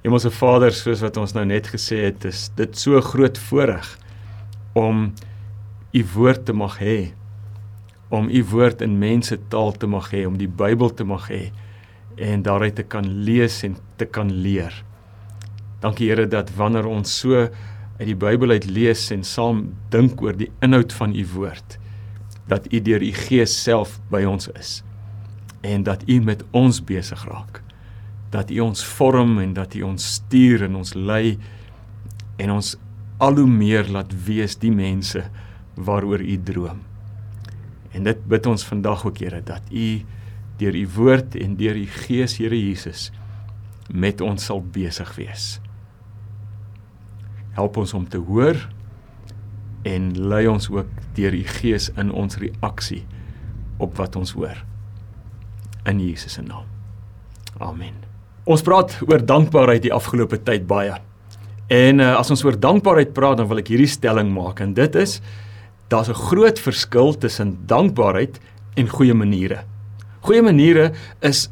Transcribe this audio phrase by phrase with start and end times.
[0.00, 3.88] Hemelse Vader, soos wat ons nou net gesê het, is dit so groot voorreg
[4.78, 5.10] om
[5.92, 7.10] u woord te mag hê
[8.10, 11.44] om u woord in mense taal te mag hê, om die Bybel te mag hê
[12.20, 14.74] en daaruit te kan lees en te kan leer.
[15.80, 20.34] Dankie Here dat wanneer ons so uit die Bybel uit lees en saam dink oor
[20.36, 21.78] die inhoud van u woord,
[22.50, 24.80] dat u deur u Gees self by ons is
[25.62, 27.60] en dat u met ons besig raak.
[28.30, 31.38] Dat u ons vorm en dat u ons stuur en ons lei
[32.38, 32.76] en ons
[33.20, 35.24] al hoe meer laat wees die mense
[35.74, 36.80] waaroor u droom.
[37.92, 40.02] En dit bid ons vandag ook Here dat u
[40.60, 43.10] deur u woord en deur u Gees Here Jesus
[43.90, 45.58] met ons sal besig wees.
[47.56, 48.60] Help ons om te hoor
[49.82, 53.02] en lei ons ook deur u Gees in ons reaksie
[53.80, 54.64] op wat ons hoor.
[55.88, 56.68] In Jesus se naam.
[57.58, 58.09] Amen.
[58.50, 60.96] Ons praat oor dankbaarheid die afgelope tyd baie.
[61.70, 64.96] En uh, as ons oor dankbaarheid praat, dan wil ek hierdie stelling maak en dit
[64.98, 65.20] is
[65.90, 68.40] daar's 'n groot verskil tussen dankbaarheid
[68.76, 69.62] en goeie maniere.
[70.26, 70.92] Goeie maniere
[71.22, 71.48] is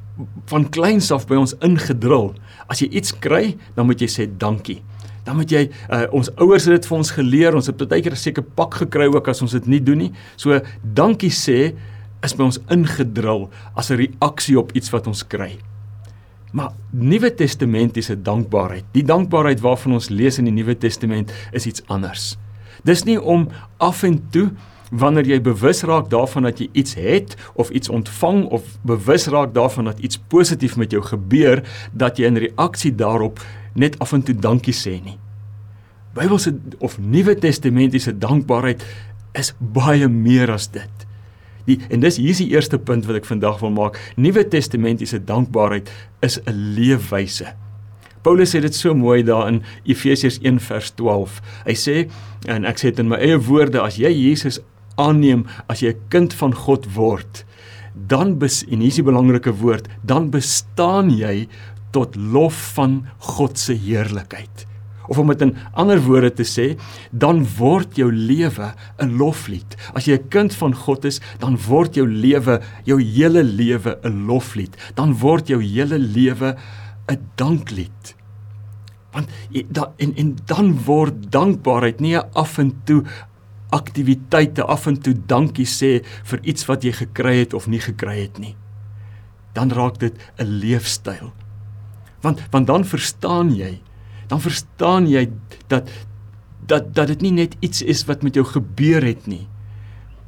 [0.51, 2.35] van kleins af by ons ingedrul.
[2.69, 4.83] As jy iets kry, dan moet jy sê dankie.
[5.25, 7.55] Dan moet jy uh, ons ouers het dit vir ons geleer.
[7.55, 10.12] Ons het baie keer 'n seker pak gekry ook as ons dit nie doen nie.
[10.37, 11.75] So dankie sê
[12.25, 15.59] is by ons ingedrul as 'n reaksie op iets wat ons kry.
[16.53, 21.85] Maar Nuwe Testamentiese dankbaarheid, die dankbaarheid waarvan ons lees in die Nuwe Testament is iets
[21.87, 22.37] anders.
[22.89, 24.49] Dis nie om af en toe
[24.91, 29.53] wanneer jy bewus raak daarvan dat jy iets het of iets ontvang of bewus raak
[29.55, 31.61] daarvan dat iets positief met jou gebeur
[31.93, 33.43] dat jy in reaksie daarop
[33.75, 35.19] net af en toe dankie sê nie.
[36.17, 38.85] Bybelse of Nuwe Testamentiese dankbaarheid
[39.37, 41.08] is baie meer as dit.
[41.69, 43.99] Die en dis hier is die eerste punt wat ek vandag wil maak.
[44.17, 45.91] Nuwe Testamentiese dankbaarheid
[46.25, 47.55] is 'n leefwyse.
[48.23, 51.41] Paulus sê dit so mooi daar in Efesiërs 1 vers 12.
[51.67, 52.11] Hy sê
[52.47, 54.61] en ek sê dit in my eie woorde as jy Jesus
[54.97, 57.45] aanneem as jy 'n kind van God word,
[57.95, 61.49] dan bes en hier is die belangrike woord, dan bestaan jy
[61.93, 64.68] tot lof van God se heerlikheid.
[65.09, 66.77] Of om dit in ander woorde te sê,
[67.11, 69.77] dan word jou lewe 'n loflied.
[69.95, 74.27] As jy 'n kind van God is, dan word jou lewe, jou hele lewe 'n
[74.27, 74.77] loflied.
[74.95, 76.57] Dan word jou hele lewe
[77.09, 78.15] 'n danklied.
[79.13, 79.29] Want
[79.97, 83.03] en en dan word dankbaarheid nie 'n af en toe
[83.71, 88.23] aktiwiteite af en toe dankie sê vir iets wat jy gekry het of nie gekry
[88.23, 88.57] het nie.
[89.53, 91.33] Dan raak dit 'n leefstyl.
[92.21, 93.81] Want want dan verstaan jy,
[94.28, 95.28] dan verstaan jy
[95.69, 95.89] dat
[96.69, 99.47] dat dat dit nie net iets is wat met jou gebeur het nie.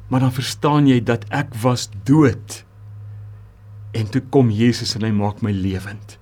[0.09, 2.63] Maar dan verstaan jy dat ek was dood.
[3.93, 6.17] En toe kom Jesus en hy maak my lewend.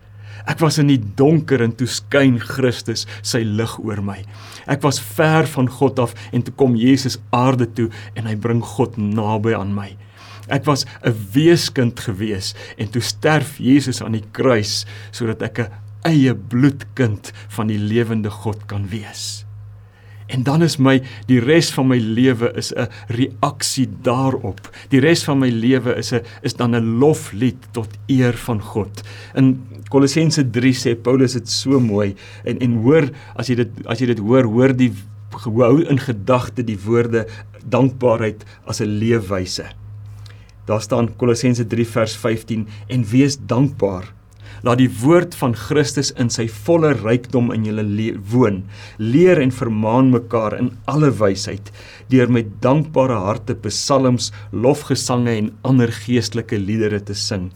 [0.50, 4.20] Ek was in die donker en toe skyn Christus sy lig oor my.
[4.68, 8.62] Ek was ver van God af en toe kom Jesus aarde toe en hy bring
[8.66, 9.92] God naby aan my.
[10.50, 15.72] Ek was 'n weeskind gewees en toe sterf Jesus aan die kruis sodat ek 'n
[16.08, 19.46] eie bloedkind van die lewende God kan wees.
[20.30, 21.00] En dan is my
[21.30, 24.62] die res van my lewe is 'n reaksie daarop.
[24.90, 29.02] Die res van my lewe is 'n is dan 'n loflied tot eer van God.
[29.36, 34.00] In Kolossense 3 sê Paulus dit so mooi en en hoor as jy dit as
[34.00, 34.94] jy dit hoor, hoor die
[35.32, 37.26] gehou in gedagte die woorde
[37.66, 39.66] dankbaarheid as 'n leefwyse.
[40.66, 44.19] Daar staan Kolossense 3 vers 15 en wees dankbaar
[44.64, 47.86] Laat die woord van Christus in sy volle rykdom in julle
[48.32, 48.64] woon.
[48.98, 51.72] Leer en vermaan mekaar in alle wysheid
[52.10, 57.52] deur met dankbare harte psalms, lofgesange en ander geestelike liedere te sing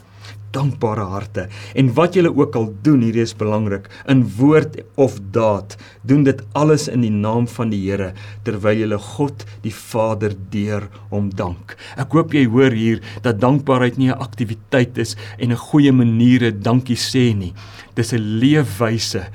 [0.54, 1.48] dankbare harte.
[1.76, 6.42] En wat julle ook al doen, hierdie is belangrik, in woord of daad, doen dit
[6.54, 8.14] alles in die naam van die Here
[8.46, 11.76] terwyl julle God die Vader deur hom dank.
[12.00, 16.52] Ek hoop jy hoor hier dat dankbaarheid nie 'n aktiwiteit is en 'n goeie maniere
[16.52, 17.54] dankie sê nie.
[17.96, 19.28] Dis 'n leefwyse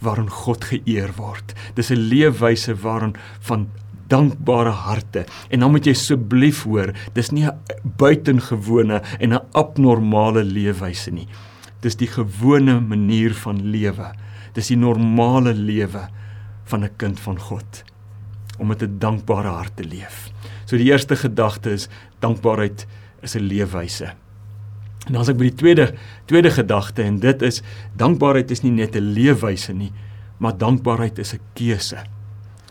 [0.00, 1.54] waarin God geëer word.
[1.74, 3.68] Dis 'n leefwyse waarin van
[4.10, 5.24] dankbare harte.
[5.50, 7.56] En dan moet jy asseblief hoor, dis nie 'n
[7.96, 11.28] buitengewone en 'n abnormale leefwyse nie.
[11.80, 14.12] Dis die gewone manier van lewe.
[14.54, 16.08] Dis die normale lewe
[16.64, 17.84] van 'n kind van God
[18.58, 20.30] om met 'n dankbare hart te leef.
[20.66, 22.86] So die eerste gedagte is dankbaarheid
[23.22, 24.12] is 'n leefwyse.
[25.06, 25.94] En dan as ek by die tweede
[26.26, 27.62] tweede gedagte en dit is
[27.96, 29.92] dankbaarheid is nie net 'n leefwyse nie,
[30.38, 32.04] maar dankbaarheid is 'n keuse.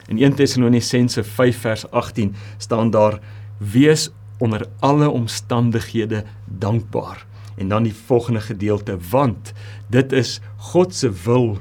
[0.09, 3.19] In 1 Tessalonisense 5 vers 18 staan daar:
[3.57, 7.25] "Wees onder alle omstandighede dankbaar."
[7.55, 9.53] En dan die volgende gedeelte: "Want
[9.87, 11.59] dit is God se wil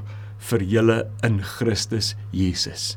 [0.49, 2.95] vir julle in Christus Jesus.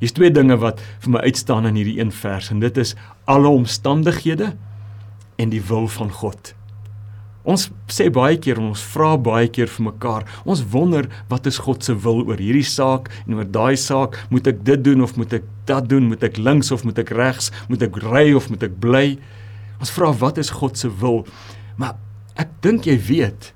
[0.00, 2.94] Hier's twee dinge wat vir my uitstaan in hierdie een vers en dit is
[3.30, 4.52] alle omstandighede
[5.40, 6.52] en die wil van God.
[7.44, 10.24] Ons sê baie keer en ons vra baie keer vir mekaar.
[10.48, 14.16] Ons wonder wat is God se wil oor hierdie saak en oor daai saak?
[14.32, 16.06] Moet ek dit doen of moet ek dat doen?
[16.08, 17.50] Moet ek links of moet ek regs?
[17.68, 19.18] Moet ek ry of moet ek bly?
[19.76, 21.26] Ons vra wat is God se wil?
[21.76, 21.98] Maar
[22.40, 23.50] ek dink jy weet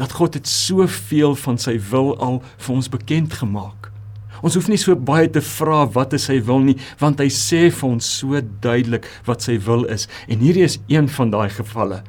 [0.00, 3.92] dat God het soveel van sy wil al vir ons bekend gemaak.
[4.42, 7.68] Ons hoef nie so baie te vra wat is sy wil nie, want hy sê
[7.70, 10.08] vir ons so duidelik wat sy wil is.
[10.26, 12.00] En hierdie is een van daai gevalle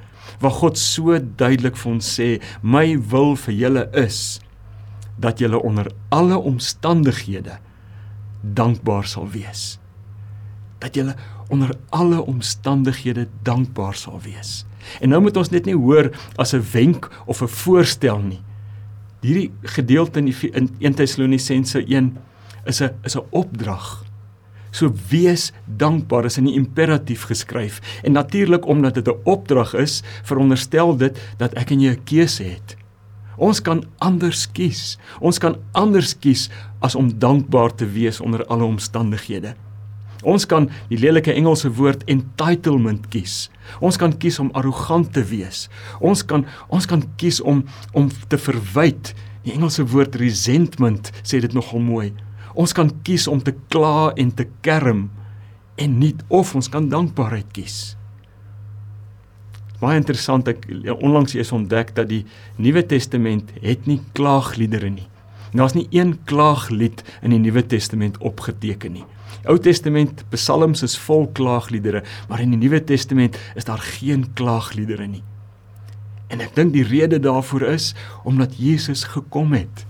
[0.43, 2.29] waar God so duidelik vir ons sê,
[2.61, 4.41] my wil vir julle is
[5.23, 7.59] dat julle onder alle omstandighede
[8.43, 9.77] dankbaar sal wees.
[10.83, 11.15] Dat julle
[11.53, 14.65] onder alle omstandighede dankbaar sal wees.
[14.99, 18.41] En nou moet ons net nie hoor as 'n wenk of 'n voorstel nie.
[19.21, 22.17] Hierdie gedeelte in 1 Tessalonisense 1
[22.65, 24.02] is 'n is 'n opdrag
[24.73, 30.01] So wees dankbaar is in die imperatief geskryf en natuurlik omdat dit 'n opdrag is,
[30.23, 32.77] veronderstel dit dat ek en jy 'n keuse het.
[33.37, 34.97] Ons kan anders kies.
[35.19, 36.49] Ons kan anders kies
[36.81, 39.55] as om dankbaar te wees onder alle omstandighede.
[40.23, 43.49] Ons kan die lelike Engelse woord entitlement kies.
[43.83, 45.67] Ons kan kies om arrogant te wees.
[45.99, 49.13] Ons kan ons kan kies om om te verwyd.
[49.43, 52.13] Die Engelse woord resentment sê dit nogal mooi.
[52.53, 55.07] Ons kan kies om te kla en te kerm
[55.81, 57.95] en nie of ons kan dankbaarheid kies.
[59.81, 60.67] Baie interessant ek
[61.01, 62.21] onlangs eens ontdek dat die
[62.61, 65.09] Nuwe Testament het nie klaagliedere nie.
[65.53, 69.05] Daar's nie een klaaglied in die Nuwe Testament opgeteken nie.
[69.49, 75.07] Ou Testament psalms is vol klaagliedere, maar in die Nuwe Testament is daar geen klaagliedere
[75.09, 75.23] nie.
[76.33, 77.91] En ek dink die rede daarvoor is
[78.23, 79.85] omdat Jesus gekom het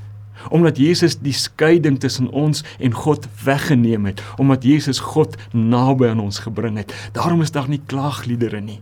[0.49, 6.23] omdat Jesus die skeiding tussen ons en God weggeneem het, omdat Jesus God naby aan
[6.23, 6.93] ons gebring het.
[7.13, 8.81] Daarom is daar nie klaagliedere nie.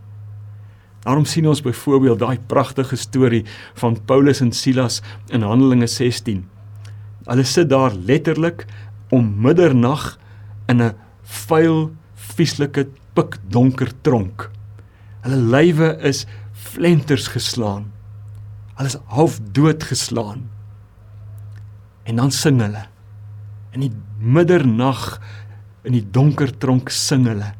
[1.01, 3.43] Daarom sien ons byvoorbeeld daai pragtige storie
[3.81, 5.01] van Paulus en Silas
[5.33, 6.43] in Handelinge 16.
[7.25, 8.65] Hulle sit daar letterlik
[9.09, 10.17] om middernag
[10.69, 10.93] in 'n
[11.23, 14.49] vuil, vieslike, pikdonker tronk.
[15.21, 17.91] Hulle lywe is flenters geslaan.
[18.75, 20.49] Hulle is half dood geslaan.
[22.03, 22.85] En dan sing hulle.
[23.71, 25.19] In die middernag
[25.87, 27.53] in die donker tronk sing hulle.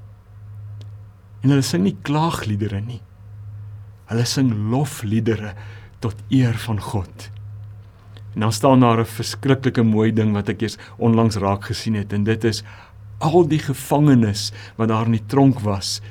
[1.41, 3.01] En hulle sing nie klaagliedere nie.
[4.11, 5.55] Hulle sing lofliedere
[6.03, 7.29] tot eer van God.
[8.33, 12.13] En dan staan daar 'n verskriklike mooi ding wat ek eers onlangs raak gesien het
[12.13, 12.63] en dit is
[13.19, 16.01] al die gevangenes wat daar in die tronk was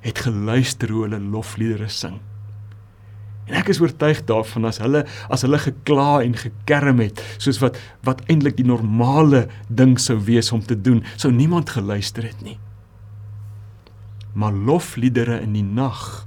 [0.00, 2.18] het geluister hoe hulle lofliedere sing.
[3.52, 7.76] En ek is oortuig daarvan as hulle as hulle gekla en gekerm het, soos wat
[8.06, 12.56] wat eintlik die normale ding sou wees om te doen, sou niemand geluister het nie.
[14.32, 16.24] Maar lofliedere in die nag,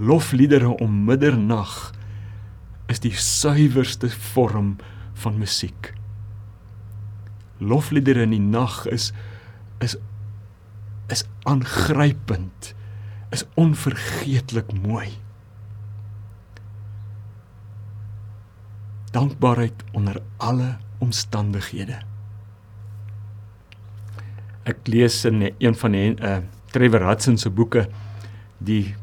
[0.00, 1.92] lofliedere om middernag
[2.88, 4.78] is die suiwerste vorm
[5.20, 5.92] van musiek.
[7.60, 9.12] Lofliedere in die nag is
[9.84, 10.00] is
[11.12, 12.72] is aangrypend,
[13.34, 15.10] is onvergeetlik mooi.
[19.10, 21.98] Dankbaarheid onder alle omstandighede.
[24.68, 26.38] Ek lees in een van die uh,
[26.70, 27.88] Trevor Hudson se boeke
[28.58, 28.94] die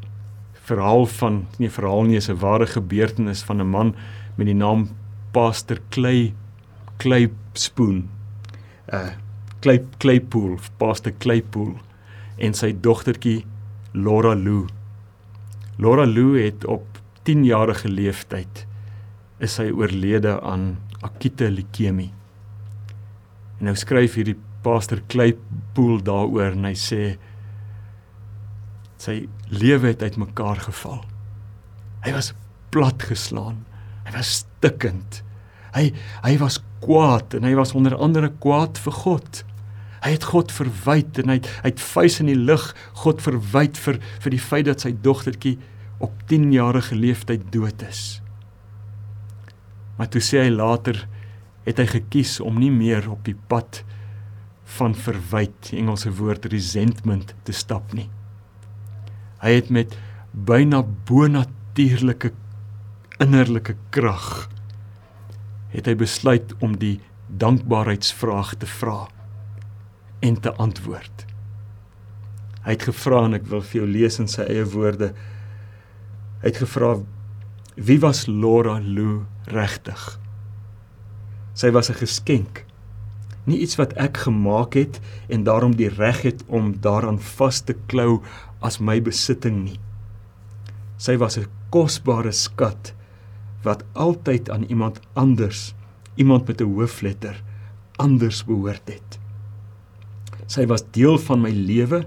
[0.68, 3.94] verhaal van nie verhaal nie is 'n ware gebeurtenis van 'n man
[4.36, 4.88] met die naam
[5.32, 6.34] Pastor Clay
[6.96, 8.08] Clayspoon.
[8.92, 9.10] Uh
[9.60, 11.74] Clay Claypool, Pastor Claypool
[12.36, 13.44] en sy dogtertjie
[13.92, 14.66] Laura Lou.
[15.76, 16.86] Laura Lou het op
[17.22, 18.67] 10 jarige leeftyd
[19.44, 20.76] is hy oorlede aan
[21.06, 22.10] akute leukemie.
[23.58, 27.02] En nou skryf hierdie pastor Claypool daaroor en hy sê
[28.98, 31.00] sy lewe het uitmekaar geval.
[32.04, 32.32] Hy was
[32.74, 33.62] platgeslaan.
[34.06, 35.22] Hy was stikkend.
[35.74, 35.90] Hy
[36.24, 39.42] hy was kwaad en hy was onder andere kwaad vir God.
[40.02, 42.70] Hy het God verwyd en hy het hy het vuis in die lug
[43.02, 45.58] God verwyd vir vir die feit dat sy dogtertjie
[46.02, 48.20] op 10 jarige leeftyd dood is.
[49.98, 51.02] Maar toe sê hy later
[51.66, 53.82] het hy gekies om nie meer op die pad
[54.78, 58.06] van verwyd, Engelse woord resentment te stap nie.
[59.42, 59.96] Hy het met
[60.32, 62.32] byna bonatuurlike
[63.18, 64.48] innerlike krag
[65.72, 69.08] het hy besluit om die dankbaarheidsvraag te vra
[70.24, 71.26] en te antwoord.
[72.64, 75.10] Hy het gevra en ek wil vir jou lees in sy eie woorde.
[76.40, 76.96] Hy het gevra
[77.78, 80.18] Wie was Laura Lou regtig?
[81.54, 82.64] Sy was 'n geskenk.
[83.46, 87.76] Nie iets wat ek gemaak het en daarom die reg het om daaraan vas te
[87.86, 88.20] klou
[88.60, 89.78] as my besitting nie.
[90.96, 92.94] Sy was 'n kosbare skat
[93.62, 95.74] wat altyd aan iemand anders,
[96.16, 97.42] iemand met 'n hoofletter,
[97.96, 99.18] anders behoort het.
[100.46, 102.06] Sy was deel van my lewe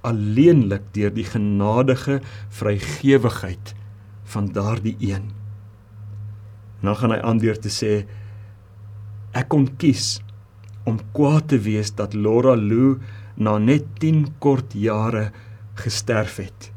[0.00, 3.74] alleenlik deur die genadige vrygewigheid
[4.32, 5.30] van daardie een.
[6.80, 8.02] En dan gaan hy aan deur te sê
[9.36, 10.18] ek kon kies
[10.88, 12.98] om kwaad te wees dat Laura Lou
[13.38, 15.30] na net 10 kort jare
[15.78, 16.70] gesterf het.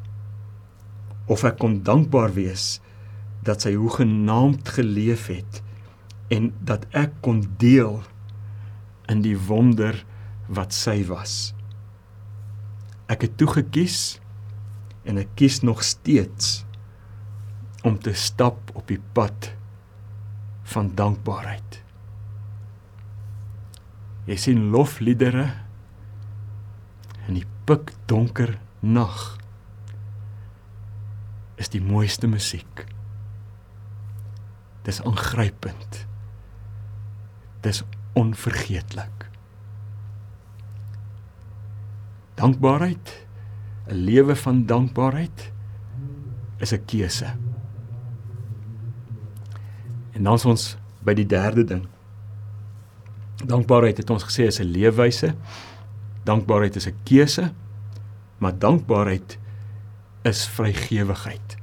[1.28, 2.80] Of ek kon dankbaar wees
[3.46, 5.62] dat sy hoegenaamd geleef het
[6.34, 8.00] en dat ek kon deel
[9.12, 9.98] in die wonder
[10.48, 11.54] wat sy was.
[13.10, 14.20] Ek het toe gekies
[15.06, 16.65] en ek kies nog steeds
[17.86, 19.52] om te stap op die pad
[20.74, 21.82] van dankbaarheid.
[24.26, 25.46] Jy sien lofliedere
[27.30, 29.36] in die pikdonker nag
[31.62, 32.86] is die mooiste musiek.
[34.86, 36.02] Dis aangrypend.
[37.66, 37.84] Dis
[38.18, 39.30] onvergeetlik.
[42.36, 43.14] Dankbaarheid,
[43.88, 45.52] 'n lewe van dankbaarheid
[46.60, 47.45] is 'n keuse.
[50.16, 50.64] En dan is ons
[51.04, 51.84] by die derde ding.
[53.44, 55.36] Dankbaarheid het ons gesê is 'n leefwyse.
[56.24, 57.52] Dankbaarheid is 'n keuse,
[58.38, 59.38] maar dankbaarheid
[60.24, 61.58] is vrygewigheid.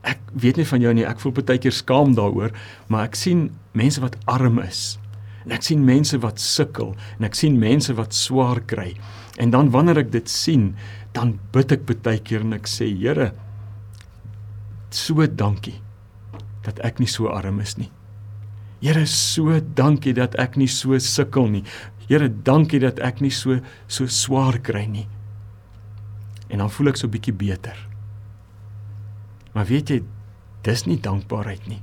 [0.00, 2.50] Ek weet nie van jou nie, ek voel baie keer skaam daaroor,
[2.86, 4.98] maar ek sien mense wat arm is.
[5.44, 8.96] En ek sien mense wat sukkel en ek sien mense wat swaar kry.
[9.36, 10.76] En dan wanneer ek dit sien,
[11.12, 13.32] dan bid ek baie keer en ek sê, Here,
[14.90, 15.80] so dankie
[16.66, 17.90] dat ek nie so arm is nie.
[18.80, 21.64] Here, so dankie dat ek nie so sukkel nie.
[22.08, 25.06] Here, dankie dat ek nie so so swaar kry nie.
[26.50, 27.76] En dan voel ek so bietjie beter.
[29.54, 30.00] Maar weet jy,
[30.66, 31.80] dis nie dankbaarheid nie.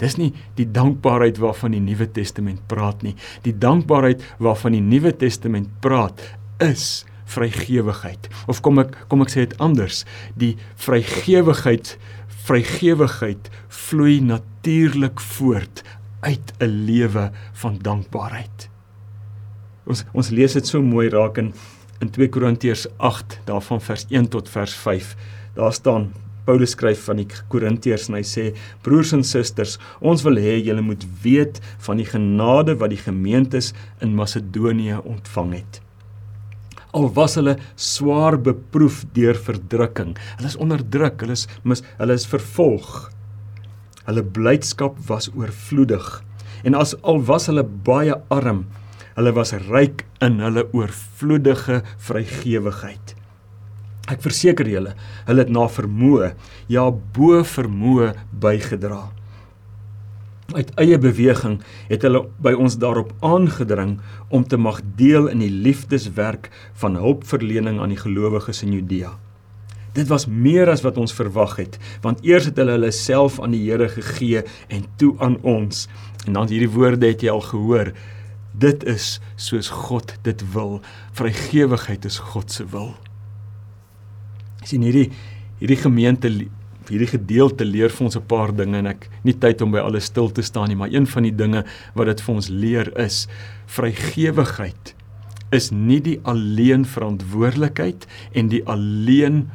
[0.00, 3.14] Dis nie die dankbaarheid waarvan die Nuwe Testament praat nie.
[3.46, 6.20] Die dankbaarheid waarvan die Nuwe Testament praat
[6.62, 8.28] is vrygewigheid.
[8.46, 10.04] Of kom ek kom ek sê dit anders,
[10.38, 11.96] die vrygewigheid
[12.46, 15.82] vrygewigheid vloei natuurlik voort
[16.20, 18.68] uit 'n lewe van dankbaarheid.
[19.86, 21.54] Ons ons lees dit so mooi raak in
[22.00, 25.16] in 2 Korintiërs 8 daarvan vers 1 tot vers 5.
[25.54, 26.12] Daar staan
[26.44, 28.44] Paulus skryf van die Korintiërs en hy sê
[28.82, 33.72] broers en susters, ons wil hê julle moet weet van die genade wat die gemeentes
[34.00, 35.85] in Macedonië ontvang het.
[36.96, 40.14] Al was hulle swaar beproef deur verdrukking.
[40.38, 42.88] Hulle is onderdruk, hulle is mis, hulle is vervolg.
[44.06, 46.06] Hulle blydskap was oorvloedig.
[46.64, 48.64] En as al was hulle baie arm,
[49.18, 53.12] hulle was ryk in hulle oorvloedige vrygewigheid.
[54.06, 54.94] Ek verseker julle,
[55.26, 56.32] hulle het na vermoë,
[56.72, 58.12] ja bo vermoë
[58.44, 59.02] bygedra.
[60.54, 63.96] Uit eie beweging het hulle by ons daarop aangedring
[64.28, 66.50] om te mag deel in die liefdeswerk
[66.82, 69.16] van hulpverlening aan die gelowiges in Judea.
[69.96, 73.56] Dit was meer as wat ons verwag het, want eers het hulle hulle self aan
[73.56, 75.86] die Here gegee en toe aan ons.
[76.26, 77.94] En dan hierdie woorde het jy al gehoor.
[78.52, 80.78] Dit is soos God dit wil.
[81.16, 82.94] Vrygewigheid is God se wil
[84.66, 85.10] sien hierdie
[85.60, 86.30] hierdie gemeente
[86.88, 90.04] hierdie gedeelte leer vir ons 'n paar dinge en ek nie tyd om by alles
[90.04, 91.64] stil te staan nie, maar een van die dinge
[91.94, 93.26] wat dit vir ons leer is
[93.66, 94.94] vrygewigheid
[95.52, 99.48] is nie die alleen verantwoordelikheid en die alleen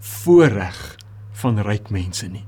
[0.00, 0.96] voorreg
[1.42, 2.44] van ryk mense nie.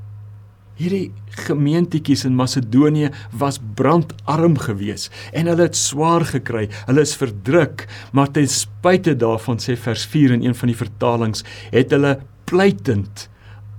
[0.79, 1.11] Hierdie
[1.49, 6.69] gemeentetjies in Macedonië was brandarm gewees en hulle het swaar gekry.
[6.87, 11.43] Hulle is verdruk, maar ten spyte daarvan sê vers 4 in een van die vertalings,
[11.75, 13.27] het hulle pleitend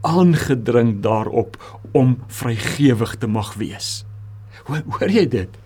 [0.02, 1.58] aangedring daarop
[1.92, 4.06] om vrygewig te mag wees.
[4.68, 5.58] Hoor, hoor jy dit?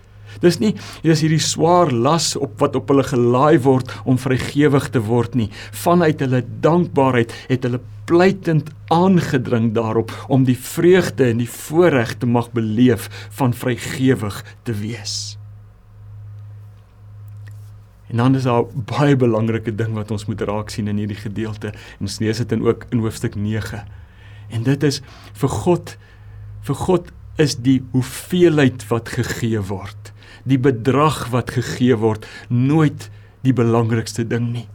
[0.42, 0.72] Dis nie
[1.04, 5.50] dis hierdie swaar las op wat op hulle gelaai word om vrygewig te word nie.
[5.84, 12.26] Vanuit hulle dankbaarheid het hulle pleitend aangedring daarop om die vreugde en die voorreg te
[12.26, 15.38] mag beleef van vrygewig te wees.
[18.12, 21.72] En dan is daar baie belangrike ding wat ons moet raak sien in hierdie gedeelte.
[21.98, 23.80] En ons lees dit in ook in hoofstuk 9.
[24.54, 25.00] En dit is
[25.40, 25.96] vir God
[26.64, 27.10] vir God
[27.42, 30.14] is die hoeveelheid wat gegee word,
[30.48, 33.10] die bedrag wat gegee word nooit
[33.44, 34.68] die belangrikste ding nie.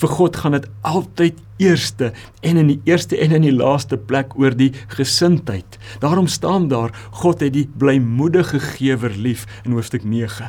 [0.00, 4.32] Vir God gaan dit altyd eerste en in die eerste en in die laaste plek
[4.40, 5.76] oor die gesindheid.
[6.00, 10.48] Daarom staan daar God het die blymoedige gewer lief in hoofstuk 9.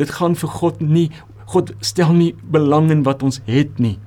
[0.00, 1.10] Dit gaan vir God nie
[1.52, 3.98] God stel nie belang in wat ons het nie.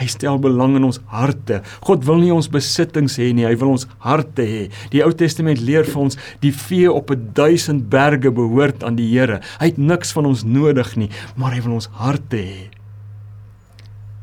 [0.00, 1.62] Hy stel belang in ons harte.
[1.84, 4.62] God wil nie ons besittings hê nie, hy wil ons harte hê.
[4.92, 9.10] Die Ou Testament leer vir ons die vee op 'n duisend berge behoort aan die
[9.12, 9.40] Here.
[9.60, 12.70] Hy het niks van ons nodig nie, maar hy wil ons harte hê.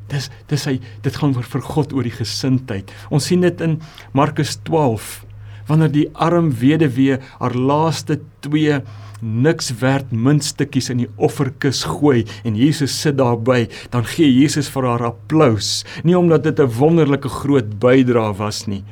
[0.09, 2.91] Dis dis hy dit gaan oor vir God oor die gesindheid.
[3.11, 3.79] Ons sien dit in
[4.13, 5.28] Markus 12
[5.69, 8.81] wanneer die arm weduwee haar laaste twee
[9.21, 14.88] niks werd muntstukkies in die offerkis gooi en Jesus sit daarby, dan gee Jesus vir
[14.88, 18.83] haar applous, nie omdat dit 'n wonderlike groot bydrae was nie,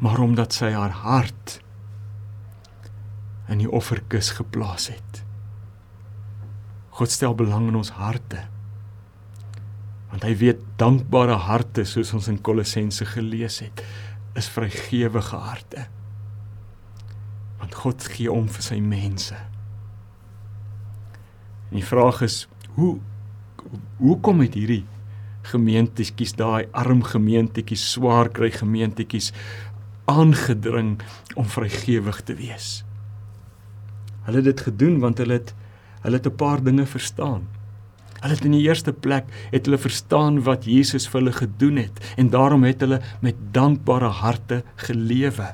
[0.00, 1.60] maar omdat sy haar hart
[3.48, 5.22] in die offerkis geplaas het.
[6.90, 8.44] God stel belang in ons harte.
[10.10, 13.82] Want hy weet dankbare harte soos ons in Kolossense gelees het,
[14.38, 15.88] is vrygewige harte
[17.62, 19.36] want God gee om vir sy mense.
[21.70, 22.96] En die vraag is hoe
[24.02, 24.82] hoe kom dit hierdie
[25.46, 29.30] gemeentetjies daai arm gemeentetjies swaar kry gemeentetjies
[30.10, 30.96] aangedring
[31.38, 32.82] om vrygewig te wees.
[34.26, 35.54] Hulle het dit gedoen want hulle het
[36.02, 37.46] hulle het 'n paar dinge verstaan.
[38.22, 41.98] Hulle het in die eerste plek het hulle verstaan wat Jesus vir hulle gedoen het
[42.16, 45.48] en daarom het hulle met dankbare harte gelewe.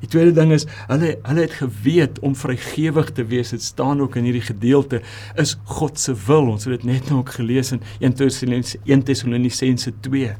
[0.00, 3.52] Die tweede ding is hulle hulle het geweet om vrygewig te wees.
[3.52, 5.02] Dit staan ook in hierdie gedeelte
[5.38, 6.48] is God se wil.
[6.56, 10.32] Ons het dit net nou ook gelees in 1 Tessalonisense 1 Tessalonisense 2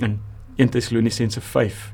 [0.00, 0.20] en
[0.56, 1.92] 1 Tessalonisense 5.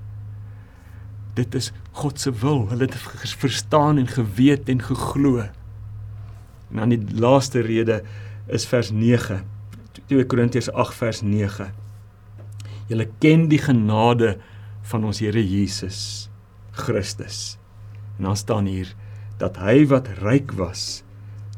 [1.35, 2.65] Dit is God se wil.
[2.71, 2.97] Hulle het
[3.43, 5.43] verstaan en geweet en geglo.
[6.71, 8.03] En dan die laaste rede
[8.49, 9.43] is vers 9.
[10.09, 11.69] 2 Korintiërs 8 vers 9.
[12.89, 14.37] Julle ken die genade
[14.89, 16.29] van ons Here Jesus
[16.73, 17.59] Christus.
[18.17, 18.95] En dan staan hier
[19.39, 21.03] dat hy wat ryk was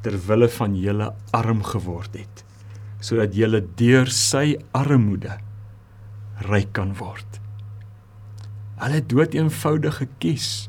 [0.05, 2.45] ter wille van julle arm geword het
[3.01, 5.39] sodat julle deur sy armoede
[6.51, 7.39] ryk kan word.
[8.81, 10.69] Hulle dood eenvoudig gekies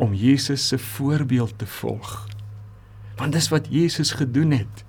[0.00, 2.24] om Jesus se voorbeeld te volg.
[3.20, 4.84] Want dis wat Jesus gedoen het.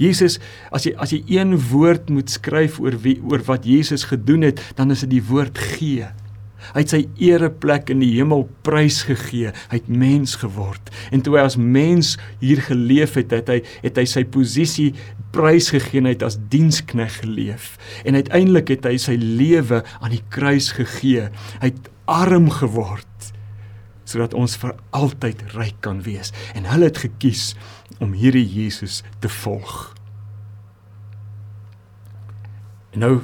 [0.00, 0.38] Jesus,
[0.74, 4.62] as jy as jy een woord moet skryf oor wie oor wat Jesus gedoen het,
[4.78, 6.08] dan is dit die woord gee.
[6.74, 9.52] Hy het sy ereplek in die hemel prysgegee.
[9.70, 10.90] Hy het mens geword.
[11.14, 14.90] En toe hy as mens hier geleef het, het hy het hy sy posisie
[15.32, 17.76] prysgegee en hy het as dienskneg geleef.
[18.04, 21.30] En uiteindelik het hy sy lewe aan die kruis gegee.
[21.62, 23.07] Hy het arm geword
[24.08, 26.32] sodat ons vir altyd ryk kan wees.
[26.56, 27.52] En hulle het gekies
[28.00, 29.90] om hierdie Jesus te volg.
[32.96, 33.16] En nou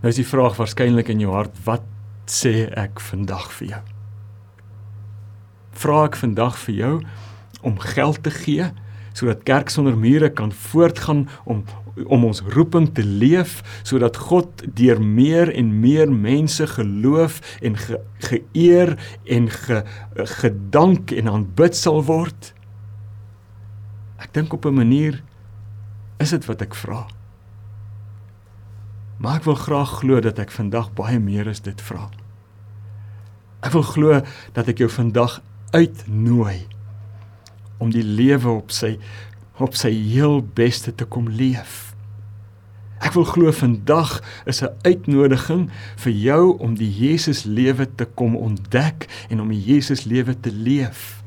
[0.00, 1.84] Nou is die vraag waarskynlik in jou hart, wat
[2.30, 3.80] sê ek vandag vir jou?
[5.82, 6.92] Vra ek vandag vir jou
[7.68, 8.70] om geld te gee
[9.12, 11.64] sodat kerk sonder mure kan voortgaan om
[12.06, 17.98] om ons roeping te leef sodat God deur meer en meer mense geloof en ge,
[18.24, 18.94] geëer
[19.26, 19.82] en ge,
[20.38, 22.52] gedank en aanbid sal word.
[24.20, 25.22] Ek dink op 'n manier
[26.18, 27.06] is dit wat ek vra.
[29.18, 32.08] Maar ek wil graag glo dat ek vandag baie meer as dit vra.
[33.60, 34.20] Ek wil glo
[34.52, 35.40] dat ek jou vandag
[35.72, 36.66] uitnooi
[37.80, 38.96] om die lewe op sy
[39.60, 41.90] op sy heel beste te kom leef.
[43.00, 48.36] Ek wil glo vandag is 'n uitnodiging vir jou om die Jesus lewe te kom
[48.36, 51.22] ontdek en om die Jesus lewe te leef.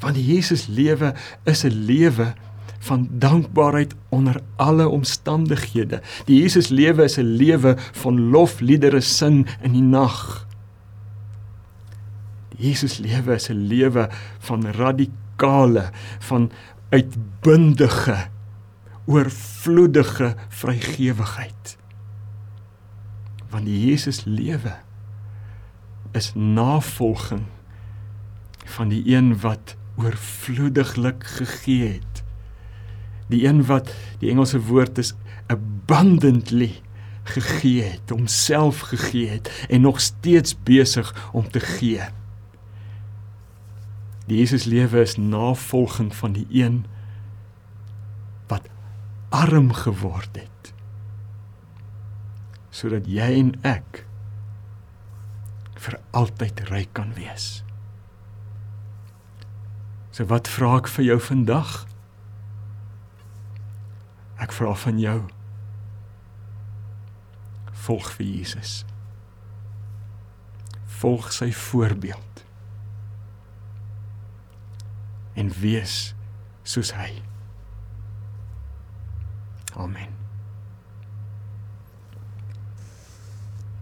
[0.00, 2.34] Want die Jesus lewe is 'n lewe
[2.80, 6.00] van dankbaarheid onder alle omstandighede.
[6.24, 10.46] Die Jesus lewe is 'n lewe van lofliedere sing in die nag.
[12.48, 15.19] Die Jesus lewe is 'n lewe van radikale,
[16.18, 16.50] van
[16.88, 18.16] uitbundige,
[19.04, 21.76] oorvloedige vrygewigheid.
[23.50, 24.74] Want die Jesus lewe
[26.12, 27.42] is navolging
[28.64, 32.10] van die een wat oorvloediglik gegee het
[33.30, 35.14] die een wat die Engelse woord is
[35.46, 36.72] abundantly
[37.22, 42.02] gegee het, homself gegee het en nog steeds besig om te gee.
[44.30, 46.84] Die Jesus lewe is navolging van die een
[48.46, 48.68] wat
[49.34, 50.70] arm geword het
[52.70, 54.04] sodat jy en ek
[55.82, 57.64] vir altyd ryk kan wees.
[60.14, 61.74] So wat vra ek vir jou vandag?
[64.38, 65.18] Ek vra van jou
[67.82, 68.80] volg vir Jesus.
[71.00, 72.29] Volg sy voorbeeld.
[75.34, 76.14] En wees
[76.62, 77.10] soos hy.
[79.76, 80.10] Amen.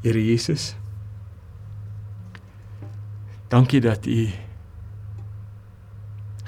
[0.03, 0.77] Here Jesus.
[3.49, 4.29] Dankie dat U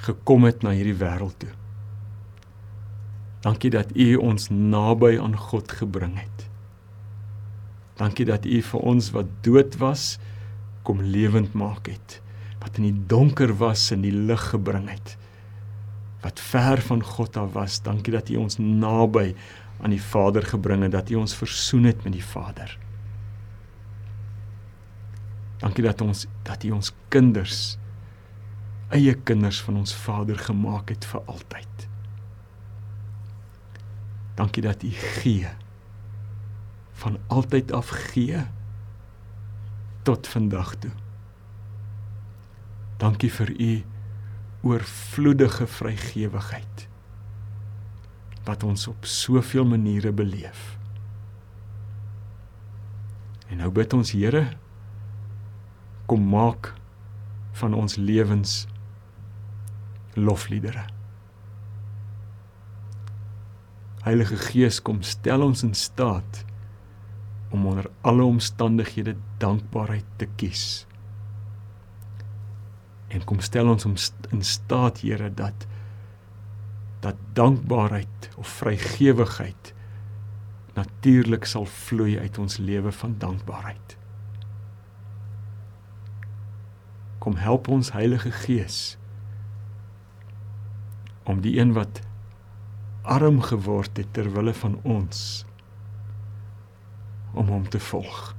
[0.00, 1.52] gekom het na hierdie wêreld toe.
[3.40, 6.46] Dankie dat U ons naby aan God gebring het.
[7.96, 10.18] Dankie dat U vir ons wat dood was
[10.84, 12.20] kom lewend maak het.
[12.60, 15.16] Wat in die donker was in die lig gebring het.
[16.20, 17.80] Wat ver van God af was.
[17.82, 19.32] Dankie dat U ons naby
[19.80, 22.76] aan die Vader gebring het, dat U ons versoen het met die Vader.
[25.60, 27.78] Dankie dat ons dat U ons kinders
[28.90, 31.86] eie kinders van ons Vader gemaak het vir altyd.
[34.40, 35.48] Dankie dat U gee
[37.00, 38.42] van altyd af gee
[40.02, 40.92] tot vandag toe.
[43.00, 43.70] Dankie vir U
[44.68, 46.86] oorvloedige vrygewigheid
[48.44, 50.76] wat ons op soveel maniere beleef.
[53.48, 54.50] En nou bid ons Here
[56.10, 56.74] kom maak
[57.60, 58.66] van ons lewens
[60.18, 60.84] lofliedere.
[64.04, 66.44] Heilige Gees kom stel ons in staat
[67.50, 70.86] om onder alle omstandighede dankbaarheid te kies.
[73.10, 73.94] En kom stel ons om
[74.30, 75.66] in staat Here dat
[77.00, 79.74] dat dankbaarheid of vrygewigheid
[80.74, 83.96] natuurlik sal vloei uit ons lewe van dankbaarheid.
[87.18, 88.98] Kom help ons Heilige Gees
[91.24, 92.00] om die een wat
[93.02, 95.44] arm geword het ter wille van ons
[97.32, 98.34] om hom te volg.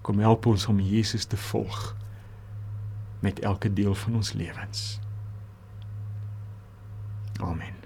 [0.00, 1.97] Kom help ons om Jesus te volg
[3.18, 4.98] met elke deel van ons lewens.
[7.40, 7.77] Amen.